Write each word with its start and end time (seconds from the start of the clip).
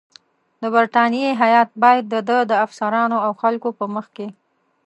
د 0.61 0.63
برټانیې 0.75 1.29
هیات 1.41 1.69
باید 1.83 2.03
د 2.13 2.15
ده 2.27 2.37
د 2.51 2.53
افسرانو 2.65 3.17
او 3.25 3.31
خلکو 3.41 3.69
په 3.79 3.85
مخ 3.93 4.05
کې. 4.15 4.27